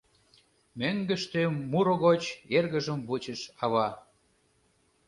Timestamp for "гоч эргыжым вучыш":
2.05-3.41